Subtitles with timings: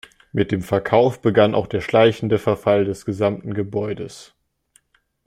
[0.31, 4.33] Mit dem Verkauf begann auch der schleichende Verfall des gesamten Gebäudes.